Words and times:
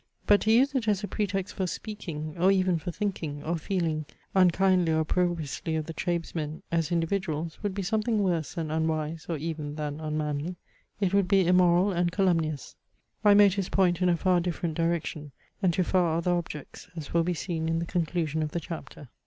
But 0.25 0.41
to 0.41 0.51
use 0.51 0.73
it 0.73 0.87
as 0.87 1.03
a 1.03 1.07
pretext 1.07 1.53
for 1.53 1.67
speaking, 1.67 2.35
or 2.39 2.51
even 2.51 2.79
for 2.79 2.89
thinking, 2.89 3.43
or 3.43 3.55
feeling, 3.55 4.07
unkindly 4.33 4.91
or 4.91 5.01
opprobriously 5.01 5.75
of 5.75 5.85
the 5.85 5.93
tradesmen, 5.93 6.63
as 6.71 6.91
individuals, 6.91 7.59
would 7.61 7.75
be 7.75 7.83
something 7.83 8.17
worse 8.23 8.55
than 8.55 8.71
unwise 8.71 9.27
or 9.29 9.37
even 9.37 9.75
than 9.75 9.99
unmanly; 9.99 10.55
it 10.99 11.13
would 11.13 11.27
be 11.27 11.45
immoral 11.45 11.91
and 11.91 12.11
calumnious. 12.11 12.75
My 13.23 13.35
motives 13.35 13.69
point 13.69 14.01
in 14.01 14.09
a 14.09 14.17
far 14.17 14.39
different 14.39 14.73
direction 14.73 15.33
and 15.61 15.71
to 15.75 15.83
far 15.83 16.17
other 16.17 16.31
objects, 16.33 16.87
as 16.95 17.13
will 17.13 17.21
be 17.23 17.35
seen 17.35 17.69
in 17.69 17.77
the 17.77 17.85
conclusion 17.85 18.41
of 18.41 18.53
the 18.53 18.59
chapter. 18.59 19.09